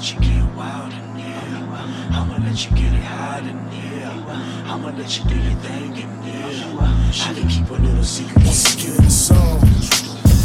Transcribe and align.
let 0.00 0.14
you 0.14 0.20
get 0.20 0.56
wild 0.56 0.92
in 0.94 1.14
here. 1.14 1.68
I'ma 2.10 2.38
let 2.42 2.64
you 2.64 2.74
get 2.74 2.90
it 2.94 3.04
hot 3.04 3.42
in 3.42 3.68
here. 3.68 4.10
I'ma 4.64 4.96
let 4.96 5.18
you 5.18 5.24
do 5.28 5.34
your 5.34 5.60
thing 5.60 5.92
in 5.94 6.22
here. 6.22 6.78
I 6.80 7.34
can 7.34 7.46
keep 7.46 7.68
a 7.68 7.74
little 7.74 8.02
secret. 8.02 8.42
The 8.42 9.10
song. 9.10 9.60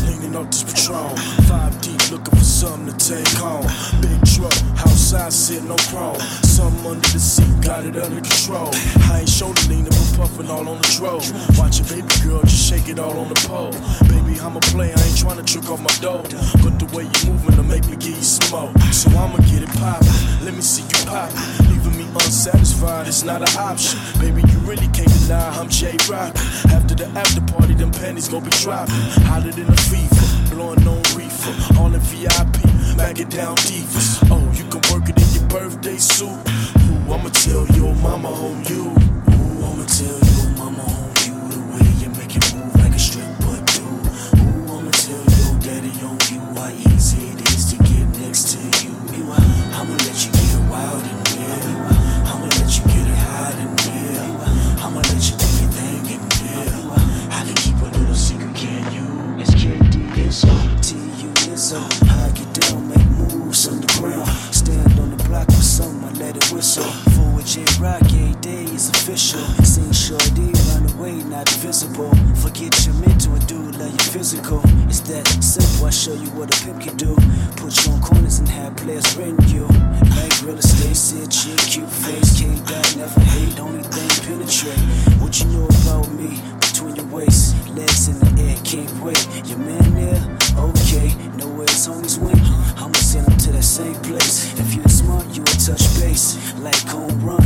Leaning 0.05 0.36
off 0.36 0.52
this 0.52 0.63
patrol. 0.63 1.15
Five 1.47 1.81
deep, 1.81 2.12
looking 2.12 2.36
for 2.36 2.44
something 2.44 2.97
to 2.97 3.15
take 3.15 3.28
home. 3.39 3.63
Big 4.02 4.20
truck, 4.36 4.52
outside 4.83 5.31
sitting 5.31 5.72
on 5.72 5.78
chrome. 5.87 6.19
Something 6.44 6.85
under 6.85 7.08
the 7.08 7.19
seat, 7.19 7.63
got 7.63 7.85
it 7.85 7.96
under 7.96 8.19
control. 8.19 8.72
I 9.08 9.19
ain't 9.22 9.29
shoulder 9.29 9.62
leaning, 9.69 9.85
but 10.17 10.27
puffing 10.27 10.49
all 10.49 10.67
on 10.67 10.77
the 10.77 10.87
drove. 10.97 11.25
Watch 11.57 11.79
your 11.79 11.87
baby 11.89 12.13
girl, 12.23 12.41
just 12.41 12.69
shake 12.69 12.89
it 12.89 12.99
all 12.99 13.17
on 13.17 13.29
the 13.29 13.39
pole. 13.47 13.71
Baby, 14.07 14.39
I'm 14.39 14.55
a 14.55 14.59
player, 14.71 14.93
I 14.95 15.03
ain't 15.03 15.17
trying 15.17 15.37
to 15.37 15.43
trick 15.43 15.69
off 15.69 15.81
my 15.81 15.93
dough. 16.02 16.23
But 16.63 16.79
the 16.79 16.88
way 16.93 17.03
you 17.03 17.31
moving 17.31 17.55
to 17.55 17.63
make 17.63 17.85
me 17.88 17.97
give 17.97 18.15
you 18.15 18.23
smoke. 18.23 18.75
So 18.91 19.09
I'ma 19.11 19.38
get 19.49 19.63
it 19.63 19.73
poppin'. 19.79 20.45
Let 20.45 20.53
me 20.53 20.61
see 20.61 20.83
you 20.83 20.99
pop. 21.05 21.31
Leaving 21.70 21.97
me 21.97 22.05
unsatisfied, 22.13 23.07
it's 23.07 23.23
not 23.23 23.41
an 23.41 23.53
option. 23.57 23.99
Baby, 24.20 24.41
you 24.51 24.57
really 24.59 24.87
can't 24.89 25.11
deny 25.25 25.49
I'm 25.57 25.70
J 25.70 25.97
Rock. 26.09 26.35
After 26.71 26.95
the 26.95 27.07
after 27.15 27.41
party, 27.53 27.73
them 27.73 27.91
panties 27.91 28.27
gon' 28.27 28.43
be 28.43 28.51
dropping. 28.63 28.95
Hotter 29.27 29.51
than 29.51 29.70
a 29.70 29.77
fever, 29.89 30.55
blowing 30.55 30.85
on 30.87 31.01
reefer. 31.15 31.53
All 31.79 31.93
in 31.93 32.01
VIP, 32.11 32.55
back 32.97 33.20
it 33.20 33.29
down 33.29 33.55
divas. 33.67 34.21
Oh, 34.31 34.43
you 34.53 34.65
can 34.70 34.81
work 34.91 35.09
it 35.09 35.17
in 35.17 35.29
your 35.34 35.47
birthday 35.49 35.97
suit. 35.97 36.29
Ooh, 36.29 37.13
I'ma 37.13 37.29
tell 37.29 37.65
your 37.77 37.93
mama 37.95 38.29
oh, 38.31 38.53
on 38.53 38.65
you. 38.65 38.74
Sing 69.86 70.17
shorty, 70.17 70.52
run 70.69 70.89
away, 70.95 71.14
not 71.30 71.47
visible. 71.61 72.09
Forget 72.41 72.86
your 72.86 72.95
mental 72.95 73.36
do 73.45 73.59
love 73.78 73.91
your 73.91 74.09
physical. 74.17 74.61
It's 74.89 75.02
that 75.02 75.28
simple, 75.44 75.86
I 75.86 75.91
show 75.91 76.14
you 76.14 76.30
what 76.31 76.50
a 76.50 76.66
pimp 76.66 76.81
can 76.81 76.97
do. 76.97 77.14
Put 77.58 77.86
you 77.86 77.91
on 77.91 78.02
corners 78.02 78.39
and 78.39 78.50
have 78.50 78.75
players 78.78 79.06
rent 79.16 79.38
you. 79.50 79.67
Like 80.17 80.41
real 80.41 80.58
estate, 80.58 80.95
sit 80.97 81.30
chick, 81.30 81.59
cute 81.69 81.89
face, 81.89 82.33
K 82.39 82.50
dot, 82.66 82.95
never 82.97 83.19
hate, 83.19 83.59
only 83.59 83.83
thing 83.83 84.09
penetrate. 84.25 84.80
What 85.22 85.39
you 85.39 85.45
know 85.53 85.67
about 85.83 86.09
me? 86.13 86.41
Between 86.61 86.95
your 86.95 87.06
waist, 87.06 87.53
legs 87.69 88.08
in 88.08 88.17
the 88.17 88.41
air, 88.41 88.58
can't 88.63 88.91
wait. 89.06 89.22
Your 89.45 89.59
man 89.59 89.94
there? 89.94 90.17
Okay, 90.58 91.13
know 91.38 91.50
where 91.50 91.67
his 91.67 92.17
went. 92.17 92.41
I'ma 92.81 92.97
send 92.97 93.28
him 93.28 93.38
to 93.38 93.52
that 93.52 93.63
same 93.63 93.95
place. 94.02 94.58
If 94.59 94.73
you're 94.73 94.88
smart, 94.88 95.28
you 95.30 95.41
will 95.41 95.59
touch 95.61 95.86
base. 96.00 96.56
Like 96.58 96.81
home 96.88 97.22
run, 97.22 97.45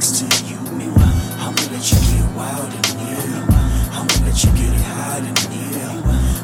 next 0.00 0.18
to 0.18 0.24
you. 0.46 0.56
I'ma 1.44 1.60
let 1.68 1.84
you 1.92 1.98
get 2.08 2.24
wild 2.34 2.72
in 2.72 2.98
here. 3.04 3.44
I'ma 3.92 4.24
let 4.24 4.42
you 4.42 4.50
get 4.56 4.72
it 4.72 4.80
hot 4.80 5.20
in 5.20 5.36
here. 5.52 5.92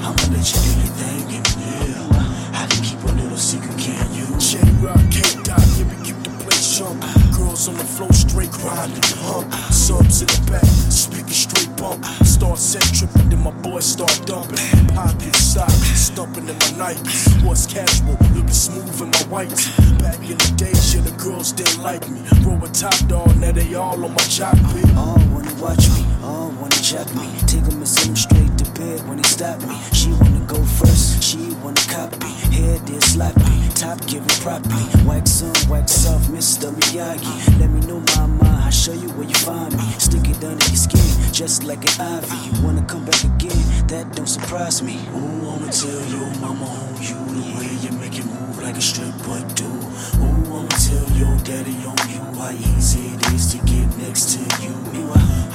I'ma 0.05 0.25
let 0.29 0.45
you 0.53 0.61
do 0.61 0.73
your 0.77 0.93
thing 1.01 1.25
in 1.33 1.45
here. 1.65 2.05
I 2.53 2.67
can 2.69 2.85
keep 2.85 3.03
a 3.03 3.13
little 3.17 3.39
secret, 3.39 3.79
can 3.79 4.13
you? 4.13 4.27
J 4.37 4.61
Rock, 4.85 5.01
K 5.11 5.23
Dot, 5.43 5.65
yeah, 5.79 5.89
we 5.89 5.97
keep 6.05 6.21
the 6.23 6.37
place 6.45 6.77
jumping. 6.77 7.09
Girls 7.33 7.67
on 7.69 7.77
the 7.77 7.85
floor, 7.85 8.13
straight 8.13 8.51
grinding, 8.51 9.01
hump. 9.25 9.51
Subs 9.73 10.21
in 10.21 10.29
the 10.29 10.51
back, 10.53 10.65
speaking 10.93 11.29
straight 11.29 11.75
bump. 11.79 12.05
Start 12.37 12.59
set 12.59 12.83
tripping, 12.93 13.31
then 13.31 13.43
my 13.43 13.51
boys 13.63 13.87
start 13.87 14.21
dumping. 14.27 14.59
Pocket 14.95 15.35
sock, 15.37 15.71
stumping 15.71 16.47
in 16.47 16.59
my 16.59 16.93
Nikes. 16.93 17.43
What's 17.43 17.65
casual, 17.65 18.13
looking 18.35 18.49
smooth 18.51 19.01
in 19.01 19.09
my 19.09 19.25
whites. 19.33 19.71
Back 19.97 20.21
in 20.21 20.37
the 20.37 20.53
days, 20.55 20.95
yeah, 20.95 21.01
the 21.01 21.13
girls 21.13 21.53
didn't 21.53 21.83
like 21.83 22.07
me. 22.11 22.21
Roll 22.45 22.63
a 22.63 22.69
top 22.69 22.93
dog, 23.09 23.35
now 23.41 23.53
they 23.53 23.75
all 23.75 24.05
on 24.05 24.13
my 24.13 24.25
jock 24.29 24.53
pit. 24.69 24.85
All 24.99 25.17
wanna 25.33 25.55
watch 25.55 25.89
me, 25.89 26.05
all 26.23 26.53
wanna 26.61 26.77
check 26.85 27.09
me. 27.15 27.25
Take 27.49 27.65
send 27.87 28.11
'em 28.11 28.17
straight 28.17 28.53
to 28.59 28.67
bed 28.79 29.09
when 29.09 29.17
they 29.17 29.29
stop 29.29 29.59
me. 29.63 29.75
She 29.93 30.11
wanna 30.21 30.45
go 30.47 30.61
first, 30.77 31.23
she 31.23 31.57
wanna 31.65 31.81
copy. 31.89 32.29
Head 32.53 32.91
is 32.91 33.17
sloppy, 33.17 33.57
top 33.75 33.99
giving 34.07 34.29
properly. 34.45 34.85
Wax 35.07 35.43
on, 35.43 35.57
wax 35.71 36.05
off, 36.07 36.29
Mr. 36.29 36.69
Miyagi. 36.71 37.59
Let 37.59 37.71
me 37.71 37.81
know, 37.89 38.03
mama, 38.15 38.46
I'll 38.67 38.73
show 38.73 38.93
you 38.93 39.09
where 39.11 39.29
you 39.29 39.35
find 39.47 39.73
me. 39.77 39.85
Stick 39.97 40.29
it 40.29 40.43
under 40.43 40.67
your 40.67 40.75
skin, 40.75 41.33
just 41.33 41.63
like 41.63 41.87
an 41.87 42.19
ivy. 42.19 42.51
You 42.51 42.65
wanna 42.67 42.85
come 42.85 43.05
back 43.05 43.23
again? 43.23 43.87
That 43.87 44.11
don't 44.17 44.27
surprise 44.27 44.83
me. 44.83 44.95
Who 45.15 45.23
wanna 45.47 45.71
tell 45.71 46.03
your 46.11 46.27
mama 46.43 46.67
who 46.67 46.99
you 46.99 47.15
the 47.31 47.43
way 47.55 47.71
you 47.79 47.93
make 48.03 48.19
it 48.19 48.27
move 48.27 48.59
like 48.59 48.75
a 48.75 48.81
stripper 48.81 49.23
but 49.23 49.55
do? 49.55 49.71
Who 50.19 50.51
wanna 50.51 50.75
tell 50.83 51.07
your 51.15 51.37
daddy 51.47 51.79
on 51.87 51.95
you 52.11 52.19
how 52.35 52.51
easy 52.75 53.15
it 53.15 53.23
is 53.35 53.55
to 53.55 53.59
get 53.71 53.87
next 53.99 54.35
to 54.35 54.41
you? 54.61 54.75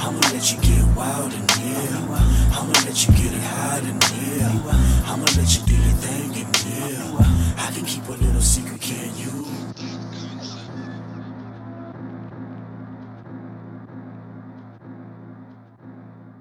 I'ma 0.00 0.18
let 0.32 0.50
you 0.50 0.58
get 0.64 0.82
wild 0.96 1.34
in 1.34 1.46
here. 1.60 1.92
I'ma 2.56 2.72
let 2.88 2.96
you 3.06 3.12
get 3.12 3.36
it 3.36 3.44
hot 3.44 3.84
in 3.84 4.00
here. 4.08 4.48